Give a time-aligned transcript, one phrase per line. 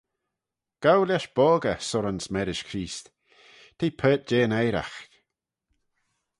[0.83, 3.05] "Gow lesh boggey surrans marish Chreest;
[3.77, 5.11] t'eh paart jeh yn eiraght."